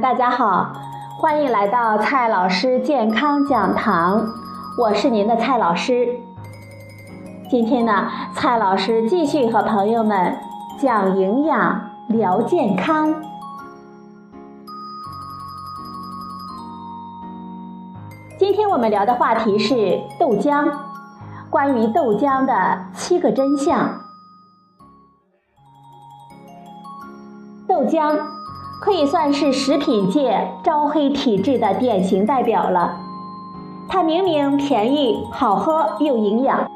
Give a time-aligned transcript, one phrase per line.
[0.00, 0.72] 大家好，
[1.18, 4.28] 欢迎来到蔡老师健康讲堂，
[4.78, 6.20] 我是您的蔡老师。
[7.50, 10.38] 今天呢，蔡老师继续和朋友们
[10.78, 13.12] 讲营养、聊健康。
[18.38, 20.70] 今天我们聊的话题是豆浆，
[21.50, 24.00] 关于豆浆的七个真相。
[27.66, 28.16] 豆浆
[28.80, 32.96] 可以算是食品界招黑体质的典型代表了。
[33.88, 36.70] 它明明便宜、好喝又营养，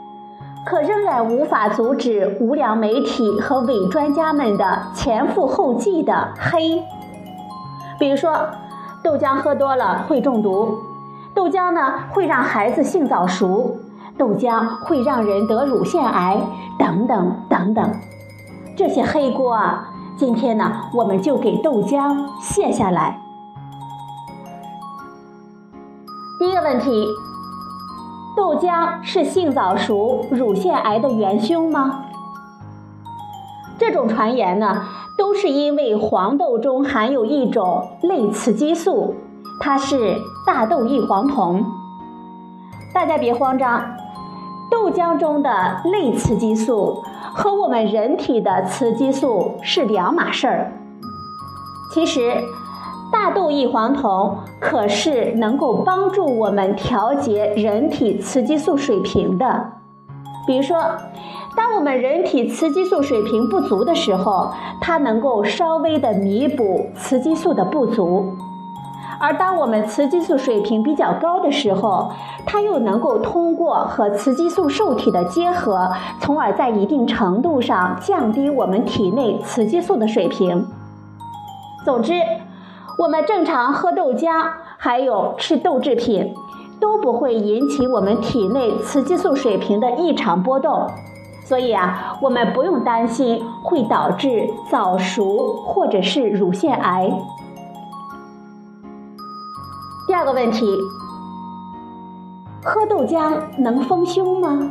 [0.66, 6.82] 可仍然无法阻止无良媒体和伪专家们的前赴后继的黑。
[7.98, 8.48] 比如说，
[9.04, 10.78] 豆浆喝多了会中毒，
[11.34, 13.76] 豆浆呢会让孩子性早熟，
[14.18, 16.40] 豆浆会让人得乳腺癌，
[16.78, 17.90] 等等等等，
[18.76, 19.91] 这些黑锅啊。
[20.24, 23.20] 今天呢，我们就给豆浆卸下来。
[26.38, 27.08] 第一个问题：
[28.36, 32.04] 豆浆是性早熟、乳腺癌的元凶吗？
[33.76, 34.84] 这种传言呢，
[35.18, 39.16] 都是因为黄豆中含有一种类雌激素，
[39.58, 41.64] 它是大豆异黄酮。
[42.94, 43.82] 大家别慌张，
[44.72, 45.50] 豆浆中的
[45.84, 47.04] 类雌激素。
[47.34, 50.72] 和我们人体的雌激素是两码事儿。
[51.94, 52.34] 其实，
[53.10, 59.72] 大豆异黄酮可是能够帮助我们调节人体雌激素水平的。
[60.46, 60.76] 比如说，
[61.56, 68.26] 当我们人体雌激素水平不足的时候，它能够稍微的弥补雌激素的不足。
[69.22, 72.10] 而当我们雌激素水平比较高的时候，
[72.44, 80.66] 它又能够通过和雌激素受体的结合，从而在一定程度上降低我们体内雌激素的水平。
[81.84, 82.14] 总之，
[82.98, 84.44] 我们正常喝豆浆，
[84.76, 86.34] 还有吃豆制品，
[86.80, 90.88] 都不会引起我们体内雌激素水平的异常波动，
[91.44, 97.08] 所以啊，我们不用担心会导致早熟或者是乳腺癌。
[100.12, 100.78] 第二个问题，
[102.62, 104.68] 喝豆浆能丰胸吗？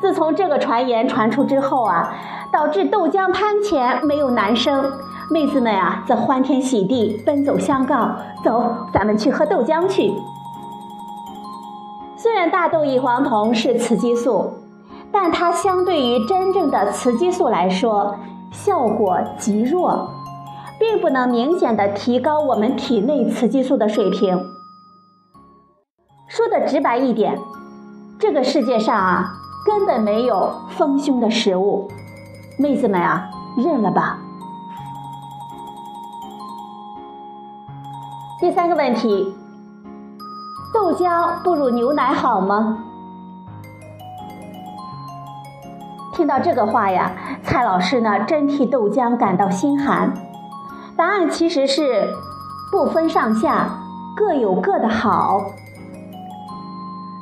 [0.00, 2.14] 自从这个传言传出之后啊，
[2.52, 4.88] 导致豆浆摊前没有男生，
[5.32, 8.08] 妹子们啊则欢天喜地奔走相告
[8.44, 10.14] ：“走，咱们去喝豆浆去。”
[12.14, 14.48] 虽然大豆异黄酮是雌激素，
[15.10, 18.14] 但它相对于真正的雌激素来说，
[18.52, 20.08] 效果极弱。
[20.82, 24.36] 并不能明显的提高我们体内雌激素的水平。
[26.26, 27.38] 说的直白一点，
[28.18, 29.32] 这个世界上啊，
[29.64, 31.88] 根本没有丰胸的食物，
[32.58, 34.18] 妹子们啊，认了吧。
[38.40, 39.32] 第三个问题，
[40.74, 42.78] 豆浆不如牛奶好吗？
[46.12, 47.12] 听到这个话呀，
[47.44, 50.12] 蔡老师呢，真替豆浆感到心寒。
[51.02, 52.14] 答案其实是
[52.70, 53.76] 不分上下，
[54.14, 55.46] 各有各的好。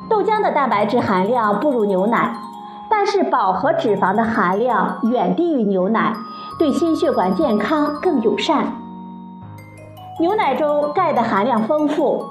[0.07, 2.37] 豆浆的蛋白质含量不如牛奶，
[2.91, 6.15] 但是饱和脂肪的含量远低于牛奶，
[6.59, 8.71] 对心血管健康更友善。
[10.19, 12.23] 牛奶中钙的含量丰富，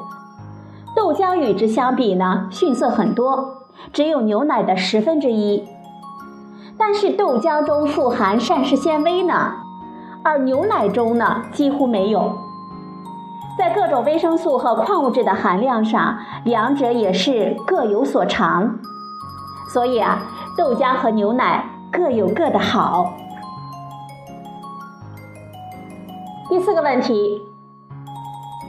[0.95, 5.69] 豆浆与之相比呢逊色很多，只有牛奶的十分之一。
[6.79, 9.55] 但是豆浆中富含膳食纤维呢？
[10.23, 12.37] 而牛奶中呢几乎没有，
[13.57, 18.79] 在各种维生素和矿物质的含量上，两者也是各有所长。
[19.73, 20.23] 所以啊，
[20.59, 23.15] 豆浆和牛奶各有各的好。
[26.49, 27.41] 第四个问题，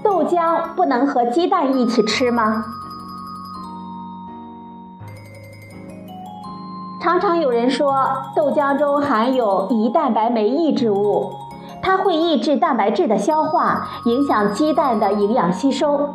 [0.03, 2.63] 豆浆不能和鸡蛋一起吃吗？
[7.01, 11.33] 常常有人说豆浆中含有胰蛋白酶抑制物，
[11.81, 16.09] 它会抑制蛋白质的消化，影响鸡蛋的营养吸收，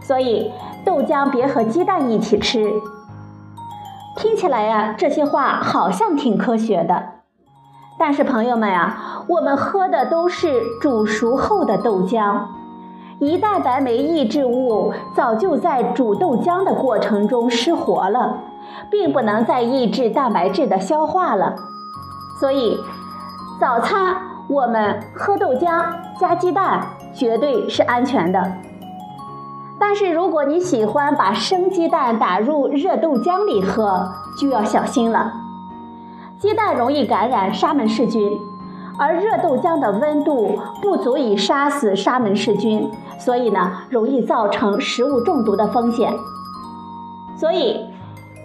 [0.00, 0.52] 所以
[0.84, 2.72] 豆浆别和鸡蛋一起吃。
[4.16, 7.02] 听起来呀，这些话好像挺科学的，
[7.98, 12.42] 但是朋友们呀，我们喝的都是煮熟后的豆浆，
[13.20, 18.38] 胰蛋白酶抑制物早就在煮豆浆的过程中失活了。
[18.90, 21.56] 并不能再抑制蛋白质的消化了，
[22.38, 22.78] 所以
[23.58, 24.14] 早餐
[24.48, 25.84] 我们喝豆浆
[26.18, 28.52] 加鸡蛋绝对是安全的。
[29.78, 34.10] 但是如果你喜欢把生鸡蛋打入热豆浆里喝，
[34.40, 35.32] 就要小心了。
[36.38, 38.38] 鸡蛋容易感染沙门氏菌，
[38.98, 46.12] 而热豆浆的温度不足以杀死沙门氏菌，所以呢，容易造成食物中毒的风险。
[47.36, 47.86] 所以，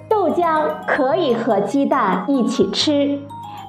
[0.08, 3.20] 豆浆可以和鸡蛋一起吃，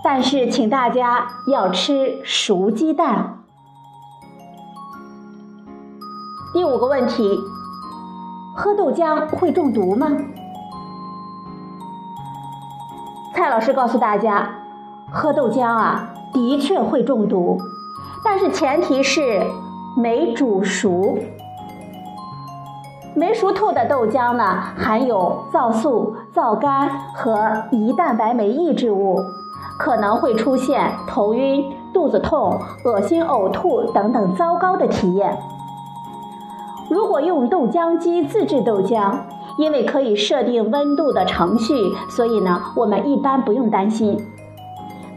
[0.04, 3.38] 但是请大家要吃熟鸡蛋。
[6.52, 7.40] 第五个问题，
[8.54, 10.08] 喝豆浆会中毒吗？
[13.34, 14.50] 蔡老师告诉大家，
[15.10, 16.10] 喝豆浆啊。
[16.34, 17.60] 的确会中毒，
[18.24, 19.40] 但是前提是
[19.96, 21.16] 没煮熟。
[23.14, 27.36] 没熟透的豆浆呢，含有皂素、皂苷和
[27.70, 29.20] 胰蛋白酶抑制物，
[29.78, 35.36] 可能会出现头晕、肚子痛、恶心、呕吐等等糟糕的体验。
[36.88, 39.12] 如果用豆浆机自制豆浆，
[39.56, 41.74] 因为可以设定温度的程序，
[42.08, 44.18] 所以呢，我们一般不用担心。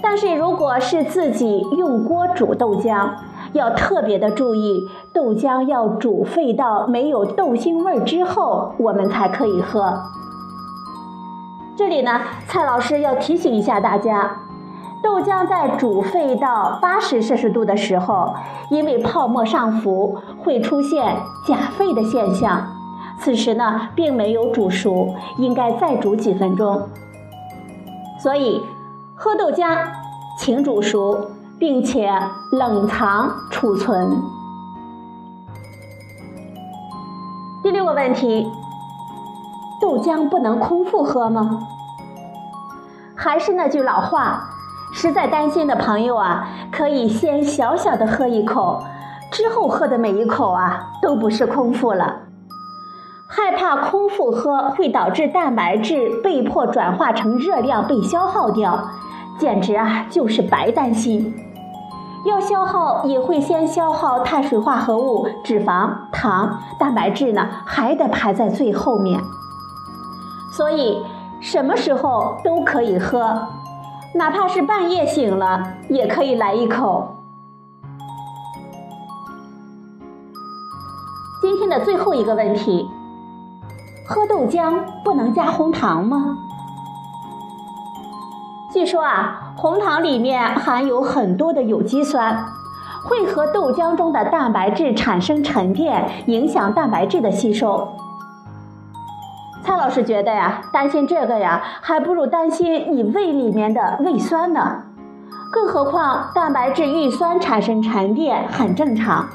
[0.01, 3.09] 但是，如果是自己用锅煮豆浆，
[3.53, 9.99] 要特别的注意，豆浆要煮沸到没有豆腥味之后，我们才可以喝。
[11.75, 14.37] 这里呢，蔡老师要提醒一下大家，
[15.03, 18.35] 豆浆在煮沸到八十摄氏度的时候，
[18.69, 21.15] 因为泡沫上浮，会出现
[21.47, 22.67] 假沸的现象，
[23.19, 26.87] 此时呢，并没有煮熟，应该再煮几分钟。
[28.19, 28.63] 所以。
[29.19, 29.75] 喝豆浆，
[30.37, 32.07] 请煮熟，并且
[32.51, 34.15] 冷藏储存。
[37.63, 38.47] 第六个问题，
[39.81, 41.61] 豆浆不能空腹喝吗？
[43.15, 44.47] 还是那句老话，
[44.99, 48.81] 实在担心的朋友啊，可以先小小的喝一口，
[49.31, 52.21] 之后喝的每一口啊，都不是空腹了。
[53.29, 58.89] 害怕空腹喝会导致蛋白质被迫转化成热量被消耗掉，
[59.37, 61.31] 简直啊就是白担心。
[62.25, 69.21] 要消耗也会先消耗碳水化合物、脂肪、糖，蛋白质呢还得排在最后面。
[70.51, 71.05] 所以
[71.39, 73.47] 什么时候都可以喝，
[74.13, 77.15] 哪怕是半夜醒了也可以来一口。
[81.41, 82.87] 今天的最后一个问题。
[84.09, 86.37] 喝豆浆不能加红糖吗？
[88.71, 92.45] 据说啊，红糖里面含有很多的有机酸，
[93.03, 97.89] 会和豆浆中的蛋白质产生沉淀，影响蛋白质的吸收。
[99.67, 104.83] 蔡老师觉得呀，担心这个呀，还不如担心你胃里面的胃酸呢。
[105.51, 109.27] 更何况蛋白质遇酸产生沉淀很正常，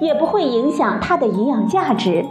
[0.00, 2.24] 也不会影响它的营养价值。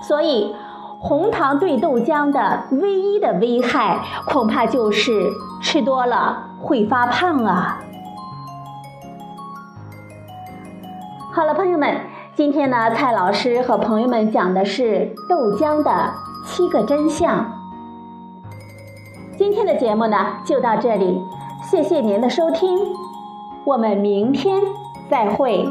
[0.00, 0.54] 所以。
[1.00, 5.30] 红糖对豆浆的唯一的危害，恐怕就是
[5.62, 7.78] 吃多了会发胖啊！
[11.32, 12.00] 好了，朋友们，
[12.34, 16.12] 今天呢，蔡老师和朋友们讲的是豆浆的
[16.48, 17.46] 七个真相。
[19.36, 21.22] 今天的节目呢，就到这里，
[21.62, 22.78] 谢谢您的收听，
[23.64, 24.62] 我们明天
[25.10, 25.70] 再会。